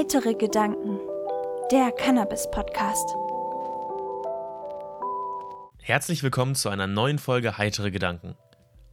Heitere 0.00 0.32
Gedanken, 0.32 0.98
der 1.70 1.92
Cannabis-Podcast. 1.92 3.06
Herzlich 5.82 6.22
willkommen 6.22 6.54
zu 6.54 6.70
einer 6.70 6.86
neuen 6.86 7.18
Folge 7.18 7.58
Heitere 7.58 7.90
Gedanken. 7.90 8.34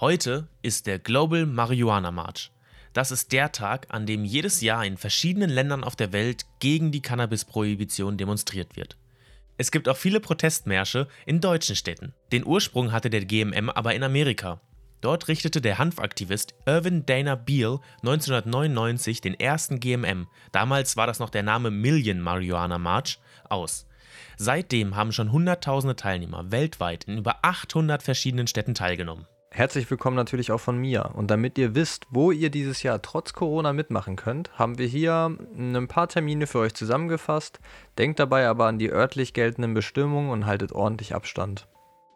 Heute 0.00 0.48
ist 0.60 0.88
der 0.88 0.98
Global 0.98 1.46
Marihuana 1.46 2.10
March. 2.10 2.50
Das 2.94 3.12
ist 3.12 3.30
der 3.30 3.52
Tag, 3.52 3.86
an 3.90 4.06
dem 4.06 4.24
jedes 4.24 4.60
Jahr 4.60 4.84
in 4.84 4.96
verschiedenen 4.96 5.50
Ländern 5.50 5.84
auf 5.84 5.94
der 5.94 6.12
Welt 6.12 6.46
gegen 6.58 6.90
die 6.90 7.02
Cannabis-Prohibition 7.02 8.16
demonstriert 8.16 8.74
wird. 8.74 8.96
Es 9.56 9.70
gibt 9.70 9.88
auch 9.88 9.96
viele 9.96 10.18
Protestmärsche 10.18 11.06
in 11.26 11.40
deutschen 11.40 11.76
Städten. 11.76 12.12
Den 12.32 12.44
Ursprung 12.44 12.90
hatte 12.90 13.08
der 13.08 13.24
GMM 13.24 13.70
aber 13.70 13.94
in 13.94 14.02
Amerika. 14.02 14.60
Dort 15.00 15.28
richtete 15.28 15.60
der 15.60 15.78
Hanfaktivist 15.78 16.54
Irvin 16.66 17.06
Dana 17.06 17.36
Beale 17.36 17.80
1999 18.02 19.20
den 19.20 19.38
ersten 19.38 19.78
GMM, 19.78 20.26
damals 20.50 20.96
war 20.96 21.06
das 21.06 21.20
noch 21.20 21.30
der 21.30 21.42
Name 21.42 21.70
Million 21.70 22.20
Marijuana 22.20 22.78
March, 22.78 23.20
aus. 23.48 23.86
Seitdem 24.36 24.96
haben 24.96 25.12
schon 25.12 25.32
Hunderttausende 25.32 25.96
Teilnehmer 25.96 26.50
weltweit 26.50 27.04
in 27.04 27.18
über 27.18 27.36
800 27.42 28.02
verschiedenen 28.02 28.46
Städten 28.46 28.74
teilgenommen. 28.74 29.26
Herzlich 29.50 29.90
willkommen 29.90 30.16
natürlich 30.16 30.52
auch 30.52 30.60
von 30.60 30.78
mir. 30.78 31.10
Und 31.14 31.30
damit 31.30 31.58
ihr 31.58 31.74
wisst, 31.74 32.06
wo 32.10 32.30
ihr 32.30 32.50
dieses 32.50 32.82
Jahr 32.82 33.00
trotz 33.00 33.32
Corona 33.32 33.72
mitmachen 33.72 34.14
könnt, 34.16 34.56
haben 34.58 34.78
wir 34.78 34.86
hier 34.86 35.36
ein 35.56 35.88
paar 35.88 36.08
Termine 36.08 36.46
für 36.46 36.58
euch 36.58 36.74
zusammengefasst. 36.74 37.58
Denkt 37.96 38.20
dabei 38.20 38.46
aber 38.46 38.66
an 38.66 38.78
die 38.78 38.90
örtlich 38.90 39.32
geltenden 39.32 39.74
Bestimmungen 39.74 40.30
und 40.30 40.46
haltet 40.46 40.72
ordentlich 40.72 41.14
Abstand. 41.14 41.66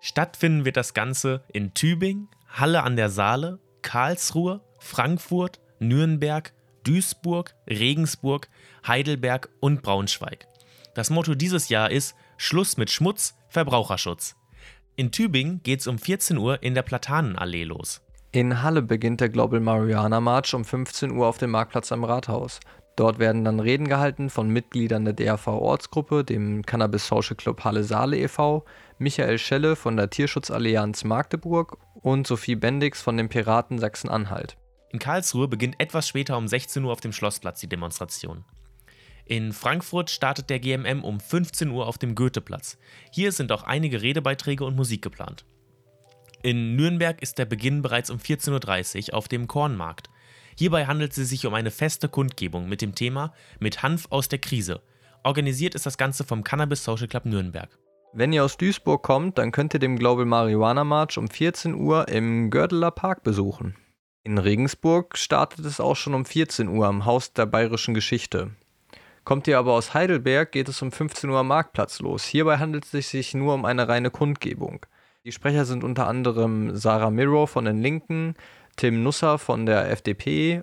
Stattfinden 0.00 0.64
wird 0.64 0.76
das 0.76 0.94
Ganze 0.94 1.44
in 1.52 1.74
Tübingen, 1.74 2.28
Halle 2.48 2.82
an 2.82 2.96
der 2.96 3.10
Saale, 3.10 3.58
Karlsruhe, 3.82 4.60
Frankfurt, 4.78 5.60
Nürnberg, 5.78 6.52
Duisburg, 6.84 7.54
Regensburg, 7.68 8.48
Heidelberg 8.86 9.48
und 9.60 9.82
Braunschweig. 9.82 10.46
Das 10.94 11.10
Motto 11.10 11.34
dieses 11.34 11.68
Jahr 11.68 11.90
ist 11.90 12.14
Schluss 12.36 12.76
mit 12.76 12.90
Schmutz, 12.90 13.36
Verbraucherschutz. 13.48 14.36
In 14.96 15.12
Tübingen 15.12 15.62
geht 15.62 15.80
es 15.80 15.86
um 15.86 15.98
14 15.98 16.38
Uhr 16.38 16.62
in 16.62 16.74
der 16.74 16.82
Platanenallee 16.82 17.64
los. 17.64 18.00
In 18.32 18.62
Halle 18.62 18.82
beginnt 18.82 19.20
der 19.20 19.28
Global 19.28 19.60
Marihuana 19.60 20.20
March 20.20 20.54
um 20.54 20.64
15 20.64 21.12
Uhr 21.12 21.26
auf 21.26 21.38
dem 21.38 21.50
Marktplatz 21.50 21.92
am 21.92 22.04
Rathaus. 22.04 22.60
Dort 22.98 23.20
werden 23.20 23.44
dann 23.44 23.60
Reden 23.60 23.86
gehalten 23.86 24.28
von 24.28 24.50
Mitgliedern 24.50 25.04
der 25.04 25.14
DAV-Ortsgruppe, 25.14 26.24
dem 26.24 26.66
Cannabis 26.66 27.06
Social 27.06 27.36
Club 27.36 27.62
Halle 27.62 27.84
Saale 27.84 28.18
e.V., 28.18 28.64
Michael 28.98 29.38
Schelle 29.38 29.76
von 29.76 29.96
der 29.96 30.10
Tierschutzallianz 30.10 31.04
Magdeburg 31.04 31.78
und 31.94 32.26
Sophie 32.26 32.56
Bendix 32.56 33.00
von 33.00 33.16
den 33.16 33.28
Piraten 33.28 33.78
Sachsen-Anhalt. 33.78 34.56
In 34.90 34.98
Karlsruhe 34.98 35.46
beginnt 35.46 35.76
etwas 35.78 36.08
später 36.08 36.36
um 36.36 36.48
16 36.48 36.82
Uhr 36.82 36.90
auf 36.90 37.00
dem 37.00 37.12
Schlossplatz 37.12 37.60
die 37.60 37.68
Demonstration. 37.68 38.44
In 39.26 39.52
Frankfurt 39.52 40.10
startet 40.10 40.50
der 40.50 40.58
GMM 40.58 41.04
um 41.04 41.20
15 41.20 41.70
Uhr 41.70 41.86
auf 41.86 41.98
dem 41.98 42.16
Goetheplatz. 42.16 42.78
Hier 43.12 43.30
sind 43.30 43.52
auch 43.52 43.62
einige 43.62 44.02
Redebeiträge 44.02 44.64
und 44.64 44.74
Musik 44.74 45.02
geplant. 45.02 45.44
In 46.42 46.74
Nürnberg 46.74 47.22
ist 47.22 47.38
der 47.38 47.44
Beginn 47.44 47.80
bereits 47.80 48.10
um 48.10 48.18
14.30 48.18 49.10
Uhr 49.10 49.14
auf 49.14 49.28
dem 49.28 49.46
Kornmarkt. 49.46 50.10
Hierbei 50.58 50.86
handelt 50.86 51.16
es 51.16 51.28
sich 51.28 51.46
um 51.46 51.54
eine 51.54 51.70
feste 51.70 52.08
Kundgebung 52.08 52.68
mit 52.68 52.82
dem 52.82 52.92
Thema 52.92 53.32
Mit 53.60 53.84
Hanf 53.84 54.08
aus 54.10 54.26
der 54.26 54.40
Krise. 54.40 54.82
Organisiert 55.22 55.76
ist 55.76 55.86
das 55.86 55.96
Ganze 55.96 56.24
vom 56.24 56.42
Cannabis 56.42 56.82
Social 56.82 57.06
Club 57.06 57.26
Nürnberg. 57.26 57.68
Wenn 58.12 58.32
ihr 58.32 58.42
aus 58.42 58.56
Duisburg 58.56 59.04
kommt, 59.04 59.38
dann 59.38 59.52
könnt 59.52 59.74
ihr 59.74 59.78
den 59.78 60.00
Global 60.00 60.24
Marihuana 60.24 60.82
March 60.82 61.16
um 61.16 61.28
14 61.28 61.74
Uhr 61.74 62.08
im 62.08 62.50
Gördeler 62.50 62.90
Park 62.90 63.22
besuchen. 63.22 63.76
In 64.24 64.36
Regensburg 64.36 65.16
startet 65.16 65.64
es 65.64 65.78
auch 65.78 65.94
schon 65.94 66.14
um 66.14 66.24
14 66.24 66.66
Uhr 66.66 66.88
am 66.88 67.04
Haus 67.04 67.32
der 67.32 67.46
Bayerischen 67.46 67.94
Geschichte. 67.94 68.50
Kommt 69.22 69.46
ihr 69.46 69.60
aber 69.60 69.74
aus 69.74 69.94
Heidelberg, 69.94 70.50
geht 70.50 70.68
es 70.68 70.82
um 70.82 70.90
15 70.90 71.30
Uhr 71.30 71.38
am 71.38 71.46
Marktplatz 71.46 72.00
los. 72.00 72.24
Hierbei 72.24 72.58
handelt 72.58 72.92
es 72.92 73.10
sich 73.10 73.32
nur 73.32 73.54
um 73.54 73.64
eine 73.64 73.86
reine 73.86 74.10
Kundgebung. 74.10 74.84
Die 75.24 75.32
Sprecher 75.32 75.66
sind 75.66 75.84
unter 75.84 76.08
anderem 76.08 76.74
Sarah 76.74 77.10
Miro 77.10 77.46
von 77.46 77.64
den 77.64 77.78
Linken, 77.80 78.34
Tim 78.78 79.02
Nusser 79.02 79.38
von 79.38 79.66
der 79.66 79.90
FDP, 79.90 80.62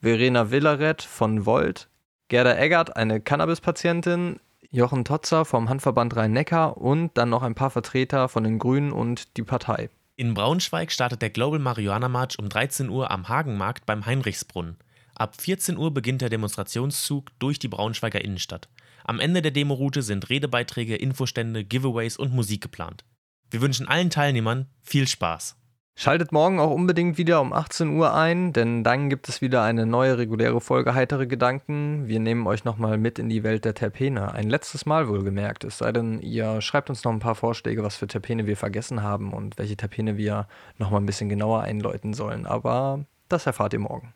Verena 0.00 0.52
Villaret 0.52 1.02
von 1.02 1.44
Volt, 1.44 1.88
Gerda 2.28 2.56
Eggert, 2.56 2.94
eine 2.94 3.20
Cannabis-Patientin, 3.20 4.38
Jochen 4.70 5.04
Totzer 5.04 5.44
vom 5.44 5.68
Handverband 5.68 6.14
Rhein-Neckar 6.14 6.76
und 6.76 7.18
dann 7.18 7.30
noch 7.30 7.42
ein 7.42 7.56
paar 7.56 7.70
Vertreter 7.70 8.28
von 8.28 8.44
den 8.44 8.60
Grünen 8.60 8.92
und 8.92 9.36
die 9.36 9.42
Partei. 9.42 9.90
In 10.14 10.34
Braunschweig 10.34 10.92
startet 10.92 11.22
der 11.22 11.30
Global 11.30 11.58
Marihuana 11.58 12.08
March 12.08 12.38
um 12.38 12.48
13 12.48 12.88
Uhr 12.88 13.10
am 13.10 13.28
Hagenmarkt 13.28 13.84
beim 13.84 14.06
Heinrichsbrunnen. 14.06 14.76
Ab 15.16 15.34
14 15.40 15.76
Uhr 15.76 15.92
beginnt 15.92 16.22
der 16.22 16.30
Demonstrationszug 16.30 17.36
durch 17.40 17.58
die 17.58 17.66
Braunschweiger 17.66 18.24
Innenstadt. 18.24 18.68
Am 19.02 19.18
Ende 19.18 19.42
der 19.42 19.50
Demoroute 19.50 20.02
sind 20.02 20.30
Redebeiträge, 20.30 20.94
Infostände, 20.94 21.64
Giveaways 21.64 22.16
und 22.16 22.32
Musik 22.32 22.60
geplant. 22.60 23.04
Wir 23.50 23.60
wünschen 23.60 23.88
allen 23.88 24.10
Teilnehmern 24.10 24.68
viel 24.82 25.08
Spaß. 25.08 25.56
Schaltet 25.96 26.32
morgen 26.32 26.58
auch 26.58 26.72
unbedingt 26.72 27.18
wieder 27.18 27.40
um 27.40 27.52
18 27.52 27.96
Uhr 27.96 28.12
ein, 28.14 28.52
denn 28.52 28.82
dann 28.82 29.08
gibt 29.08 29.28
es 29.28 29.40
wieder 29.40 29.62
eine 29.62 29.86
neue 29.86 30.18
reguläre 30.18 30.60
Folge 30.60 30.94
Heitere 30.94 31.28
Gedanken. 31.28 32.08
Wir 32.08 32.18
nehmen 32.18 32.48
euch 32.48 32.64
nochmal 32.64 32.98
mit 32.98 33.20
in 33.20 33.28
die 33.28 33.44
Welt 33.44 33.64
der 33.64 33.74
Terpene. 33.74 34.32
Ein 34.32 34.50
letztes 34.50 34.86
Mal 34.86 35.06
wohlgemerkt. 35.06 35.62
Es 35.62 35.78
sei 35.78 35.92
denn, 35.92 36.20
ihr 36.20 36.60
schreibt 36.62 36.90
uns 36.90 37.04
noch 37.04 37.12
ein 37.12 37.20
paar 37.20 37.36
Vorschläge, 37.36 37.84
was 37.84 37.96
für 37.96 38.08
Terpene 38.08 38.48
wir 38.48 38.56
vergessen 38.56 39.04
haben 39.04 39.32
und 39.32 39.56
welche 39.56 39.76
Terpene 39.76 40.16
wir 40.16 40.48
nochmal 40.78 41.00
ein 41.00 41.06
bisschen 41.06 41.28
genauer 41.28 41.62
einläuten 41.62 42.12
sollen. 42.12 42.44
Aber 42.44 43.04
das 43.28 43.46
erfahrt 43.46 43.72
ihr 43.72 43.78
morgen. 43.78 44.12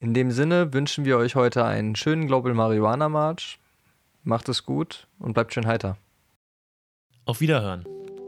In 0.00 0.12
dem 0.12 0.30
Sinne 0.30 0.74
wünschen 0.74 1.06
wir 1.06 1.16
euch 1.16 1.36
heute 1.36 1.64
einen 1.64 1.96
schönen 1.96 2.26
Global 2.26 2.52
Marihuana 2.52 3.08
March. 3.08 3.58
Macht 4.24 4.50
es 4.50 4.66
gut 4.66 5.08
und 5.18 5.32
bleibt 5.32 5.54
schön 5.54 5.66
heiter. 5.66 5.96
Auf 7.24 7.40
Wiederhören. 7.40 7.93